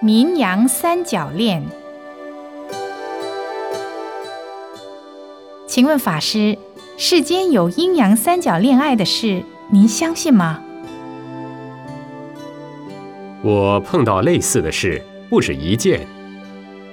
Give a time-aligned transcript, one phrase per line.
[0.00, 1.64] 名扬三角恋。
[5.66, 6.58] 请问法师，
[6.98, 10.60] 世间有阴阳三角恋爱的事，您相信吗？
[13.42, 16.06] 我碰到类似的事不止一件。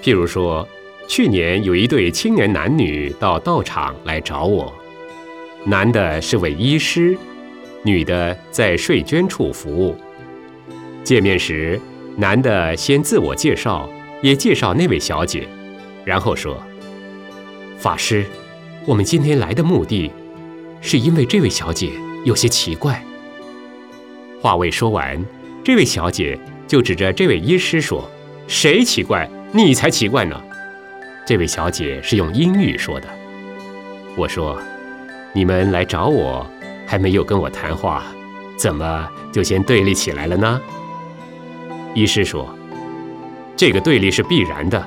[0.02, 0.68] 譬如说，
[1.08, 4.72] 去年有一对青年男女到道场来找我，
[5.66, 7.18] 男的是位医师，
[7.84, 9.96] 女的在税捐处服务。
[11.04, 11.80] 见面时，
[12.18, 13.90] 男的先自我介绍，
[14.22, 15.48] 也介绍那位小姐，
[16.06, 16.62] 然后说
[17.80, 18.26] ：“法师。”
[18.88, 20.12] 我们今天来的目的，
[20.82, 21.92] 是因为这位小姐
[22.26, 23.00] 有些奇怪。
[24.42, 25.24] 话未说完，
[25.64, 28.10] 这位小姐就指着这位医师说
[28.48, 29.30] ：“谁奇怪？
[29.52, 30.42] 你才奇怪呢！”
[31.28, 33.08] 这位小姐是用英语说的。
[34.18, 34.60] 我说
[35.32, 36.44] ：“你们来找我，
[36.88, 38.04] 还没有跟我谈话，
[38.58, 40.60] 怎么就先对立起来了呢？”
[41.94, 42.48] 医师说
[43.58, 44.84] ：“这个对立是必然的，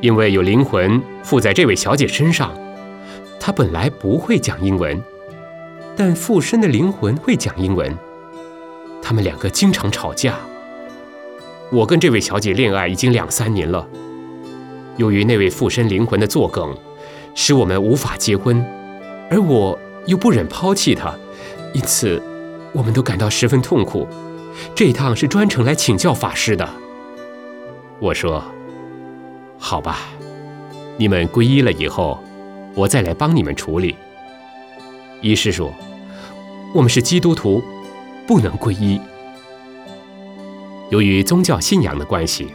[0.00, 2.52] 因为有灵魂附在这位小姐身上。”
[3.38, 5.00] 她本来不会讲英文，
[5.94, 7.94] 但附身的灵魂会讲英文。
[9.02, 10.38] 他们两个经常吵架。
[11.70, 13.86] 我跟这位小姐恋爱已经两三年了，
[14.96, 16.74] 由于那位附身灵魂的作梗，
[17.34, 18.64] 使我们无法结婚，
[19.30, 21.14] 而我又不忍抛弃她，
[21.74, 22.22] 因此
[22.72, 24.08] 我们都感到十分痛苦。
[24.74, 26.68] 这趟是专程来请教法师的。
[28.00, 28.44] 我说
[29.58, 29.98] ：“好吧，
[30.96, 32.18] 你们皈依了以后。”
[32.76, 33.94] 我再来帮你们处理。
[35.20, 35.72] 医师说
[36.74, 37.62] ：“我们是基督徒，
[38.26, 39.00] 不能皈依。
[40.90, 42.48] 由于宗教信仰的关系，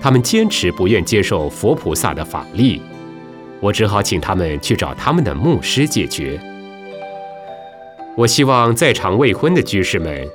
[0.00, 2.80] 他们坚持不愿接受佛菩萨的法力，
[3.60, 6.40] 我只好请他们去找他们的牧师解决。
[8.16, 10.26] 我希望在场未婚的居士们，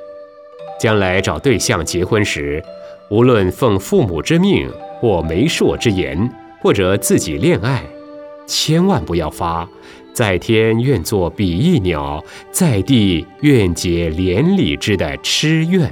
[0.80, 2.64] 将来找对象结婚时，
[3.10, 6.30] 无论奉父母之命，或媒妁之言，
[6.62, 7.84] 或者自己恋爱。”
[8.46, 9.68] 千万不要发
[10.14, 15.90] “在天愿作比翼鸟，在地愿结连理枝”的痴愿。